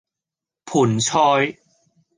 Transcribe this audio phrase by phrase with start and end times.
[0.65, 1.59] 盆菜